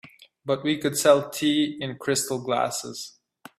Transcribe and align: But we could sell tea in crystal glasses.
But 0.43 0.63
we 0.63 0.79
could 0.79 0.97
sell 0.97 1.29
tea 1.29 1.77
in 1.79 1.99
crystal 1.99 2.41
glasses. 2.43 3.19